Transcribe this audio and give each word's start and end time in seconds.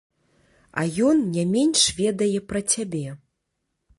А 0.79 0.85
ён 1.09 1.19
не 1.35 1.43
менш 1.55 1.83
ведае 2.01 2.39
пра 2.53 2.59
цябе. 2.77 3.05